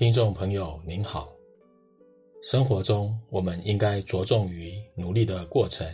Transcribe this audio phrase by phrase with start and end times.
[0.00, 1.30] 听众朋友您好，
[2.42, 5.86] 生活中我们应该着重于努力的过程，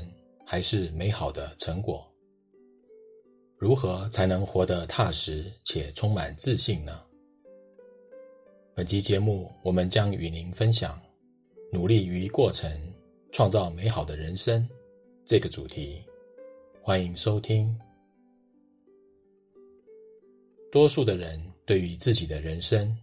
[0.46, 2.06] 还是美好的成果？
[3.58, 7.02] 如何才能活得踏实且充满自信呢？
[8.77, 10.96] 本期节目我们将与您分享
[11.73, 12.70] “努力于过程，
[13.32, 14.64] 创造美好的人生”
[15.27, 16.00] 这个主题。
[16.80, 17.77] 欢迎收听。
[20.70, 22.96] 多数的人对于自己的人生，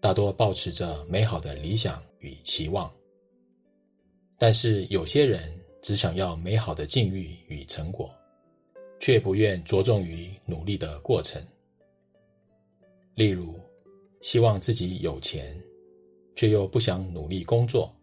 [0.00, 2.92] 大多抱持着美好的理想与期望，
[4.38, 8.10] 但是有些人只想要美好的境遇与成果。
[8.98, 11.44] 却不愿着重于努力的过程。
[13.14, 13.58] 例如，
[14.20, 15.62] 希望自己有钱，
[16.34, 17.94] 却又不想努力工作。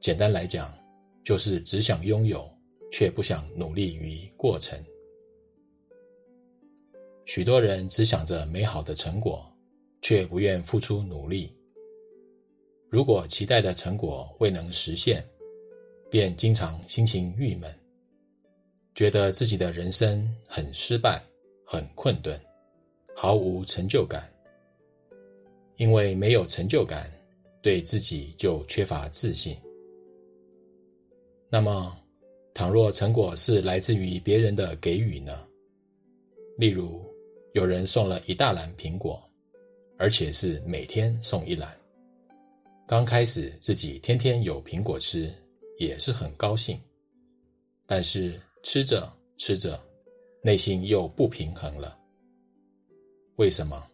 [0.00, 0.74] 简单来讲，
[1.22, 2.50] 就是只想拥有，
[2.90, 4.82] 却不想努力于过程。
[7.26, 9.49] 许多人只想着美好的成果，
[10.02, 11.54] 却不愿付出努力。
[12.88, 15.24] 如果期待的成果未能实现，
[16.10, 17.72] 便经常心情郁闷。
[18.94, 21.22] 觉得自己的人生很失败、
[21.64, 22.38] 很困顿，
[23.14, 24.28] 毫无成就感。
[25.76, 27.10] 因为没有成就感，
[27.62, 29.56] 对自己就缺乏自信。
[31.48, 31.96] 那么，
[32.52, 35.46] 倘若成果是来自于别人的给予呢？
[36.58, 37.00] 例如，
[37.52, 39.22] 有人送了一大篮苹果，
[40.00, 41.78] 而且是每天送一篮。
[42.88, 45.30] 刚开始自己天天有苹果吃，
[45.78, 46.80] 也是很高兴。
[47.84, 49.78] 但是，吃着吃着，
[50.42, 51.98] 内心又不平衡了。
[53.36, 53.86] 为什么？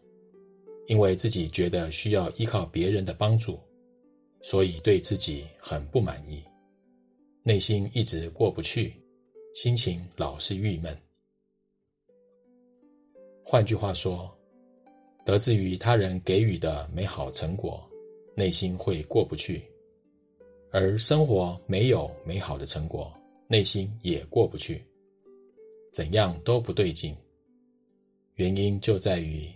[0.85, 3.59] 因为自己觉得需要依靠别人的帮助，
[4.41, 6.41] 所以对自己很不满意，
[7.43, 8.93] 内心一直过不去，
[9.55, 10.97] 心情老是郁闷。
[13.43, 14.33] 换句话说，
[15.27, 17.85] 得自于他人给予的美好成果，
[18.33, 19.61] 内心会过不去，
[20.71, 23.13] 而生活没有美好的成果。
[23.45, 24.81] 内心也过不去，
[25.91, 27.13] 怎样都不对劲。
[28.35, 29.51] 原因就在于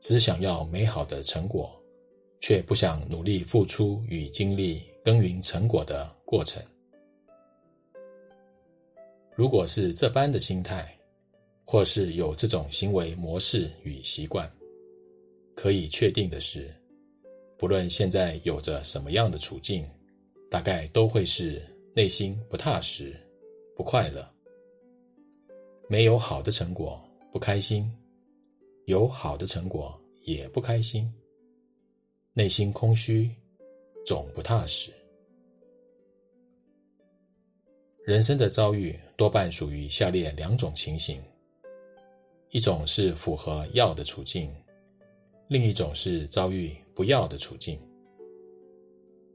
[0.00, 1.74] 只想要美好的成果，
[2.38, 6.62] 却不想努力付出与经历耕耘成果的过程。
[9.34, 10.94] 如果是这般的心态，
[11.64, 14.50] 或是有这种行为模式与习惯，
[15.56, 16.72] 可以确定的是，
[17.58, 19.84] 不论现在有着什么样的处境，
[20.48, 21.60] 大概都会是
[21.94, 23.16] 内心不踏实。
[23.74, 24.26] 不快乐，
[25.86, 26.98] 没有好的成果
[27.30, 27.90] 不开心，
[28.86, 31.12] 有好的成果也不开心，
[32.32, 33.30] 内心空虚，
[34.06, 34.90] 总不踏实。
[38.02, 41.22] 人生的遭遇多半属于下列两种情形：
[42.48, 44.50] 一种是符合要的处境，
[45.48, 47.78] 另一种是遭遇不要的处境。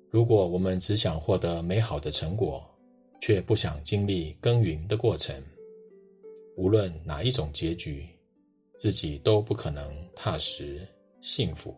[0.09, 2.63] 如果我们只想获得美好的成果，
[3.21, 5.41] 却不想经历耕耘的过程，
[6.57, 8.05] 无论哪一种结局，
[8.77, 10.85] 自己都不可能踏实
[11.21, 11.73] 幸福。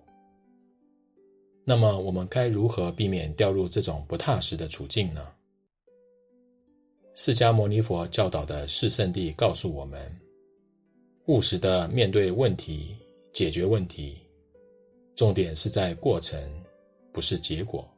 [1.64, 5.28] 那么，我们该如何避免掉入这种不踏实的处境呢？
[7.14, 10.12] 释迦牟尼佛教导的四圣地告诉我们：
[11.28, 12.98] 务实的面对问题，
[13.32, 14.18] 解决问题，
[15.24, 16.38] 重点是在过程，
[17.14, 17.90] 不是结果。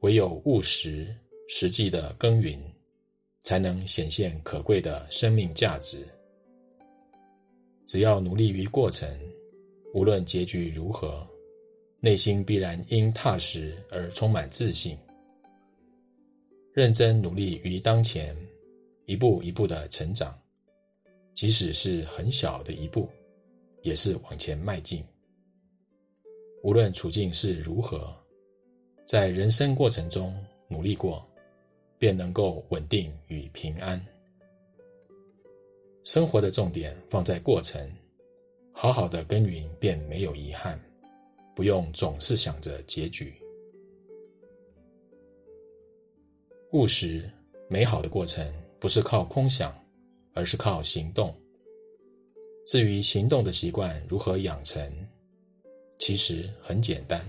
[0.00, 1.08] 唯有务实。
[1.48, 2.60] 实际的耕耘，
[3.44, 6.06] 才能显现可贵的生命价值。
[7.86, 9.08] 只要努力于过程，
[9.94, 11.26] 无论结局如何，
[12.00, 14.98] 内心必然因踏实而充满自信。
[16.74, 18.36] 认真努力于当前，
[19.06, 20.38] 一步一步的成长，
[21.32, 23.08] 即使是很小的一步，
[23.82, 25.02] 也是往前迈进。
[26.66, 28.12] 无论处境是如何，
[29.06, 30.34] 在人生过程中
[30.68, 31.24] 努力过。
[31.98, 33.98] 便能够稳定与平安。
[36.04, 37.90] 生活的重点放在过程，
[38.70, 40.78] 好好的耕耘便没有遗憾，
[41.54, 43.34] 不用总是想着结局。
[46.72, 47.24] 务实
[47.66, 48.46] 美好的过程
[48.78, 49.74] 不是靠空想，
[50.34, 51.34] 而是靠行动。
[52.66, 54.92] 至于行动的习惯如何养成，
[55.98, 57.26] 其实很简单，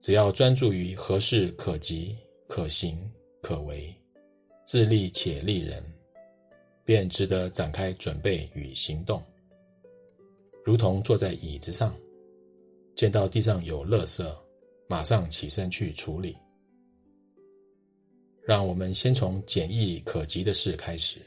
[0.00, 2.16] 只要专注于何事可及
[2.48, 2.98] 可行。
[3.42, 3.92] 可为，
[4.64, 5.82] 自利且利人，
[6.84, 9.20] 便值得展开准备与行动。
[10.64, 11.92] 如同坐在椅子上，
[12.94, 14.24] 见到地上有垃圾，
[14.86, 16.36] 马上起身去处理。
[18.46, 21.20] 让我们先从简易可及的事开始，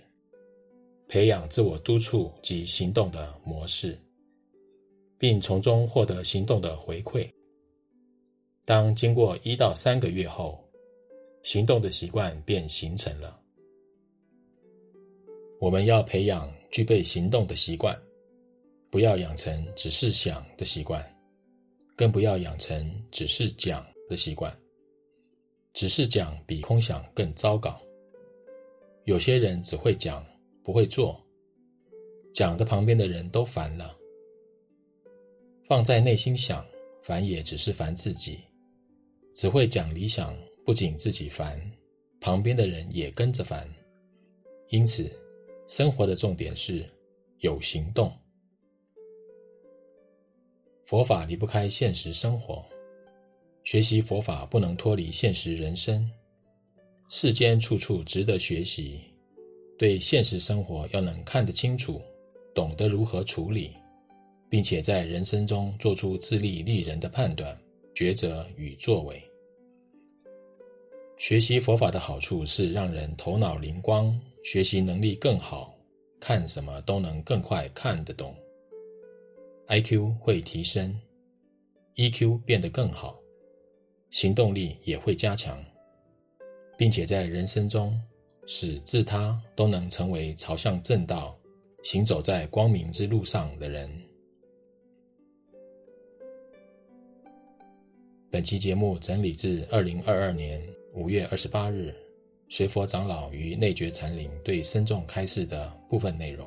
[1.10, 4.00] 培养自我督促及行动的模式。
[5.18, 7.30] 并从中获得行动的回馈。
[8.66, 10.64] 当经过一到三个月后，
[11.44, 13.40] 行动的习惯便形成了。
[15.60, 17.98] 我们要培养具备行动的习惯，
[18.90, 21.04] 不要养成只是想的习惯，
[21.96, 24.56] 更不要养成只是讲的习惯。
[25.74, 27.80] 只是讲比空想更糟糕。
[29.04, 30.26] 有些人只会讲，
[30.64, 31.22] 不会做，
[32.34, 33.96] 讲的旁边的人都烦了。
[35.68, 36.66] 放在内心想，
[37.02, 38.40] 烦也只是烦自己。
[39.34, 41.60] 只会讲理想，不仅自己烦，
[42.22, 43.68] 旁边的人也跟着烦。
[44.70, 45.12] 因此，
[45.68, 46.86] 生活的重点是
[47.40, 48.12] 有行动。
[50.86, 52.64] 佛法离不开现实生活，
[53.64, 56.10] 学习佛法不能脱离现实人生。
[57.10, 59.02] 世间处处值得学习，
[59.80, 62.00] 对现实生活要能看得清楚，
[62.54, 63.72] 懂得如何处理，
[64.50, 67.58] 并且在人生中做出自利利人的判断、
[67.94, 69.22] 抉择与作为。
[71.18, 74.18] 学习佛法的好处是让人头脑灵光。
[74.44, 75.74] 学习能力更好，
[76.20, 78.36] 看什么都能更快看得懂。
[79.68, 80.96] IQ 会提升
[81.96, 83.18] ，EQ 变得更好，
[84.12, 85.66] 行动力也会加强，
[86.78, 88.00] 并且在人生中
[88.46, 91.36] 使自他都能成为朝向正道、
[91.84, 93.90] 行走在光明之路上的人。
[98.36, 100.62] 本期节目整理自二零二二年
[100.94, 101.96] 五月二十八日。
[102.50, 106.46] 随佛长老与内觉禅林对僧众开示的部分内容，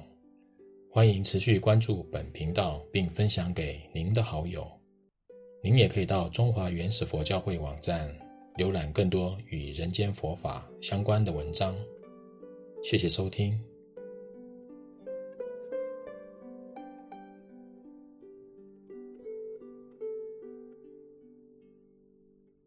[0.91, 4.71] 欢迎持续关注本频道，并分享给您的好友。
[5.63, 8.15] 您也可以到中华原始佛教会网站
[8.59, 11.75] 浏览更多与人间佛法相关的文章。
[12.85, 13.59] 谢谢收听。